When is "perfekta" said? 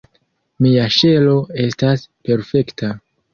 2.31-2.91